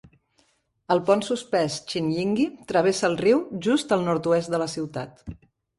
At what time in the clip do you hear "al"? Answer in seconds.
3.99-4.07